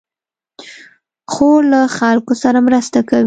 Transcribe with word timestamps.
خور 1.31 1.61
له 1.71 1.81
خلکو 1.97 2.33
سره 2.43 2.59
مرسته 2.67 2.99
کوي. 3.09 3.19